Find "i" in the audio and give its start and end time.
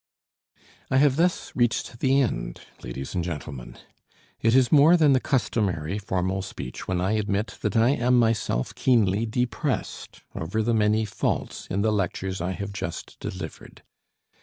0.89-0.97, 6.99-7.11, 7.77-7.89, 12.41-12.53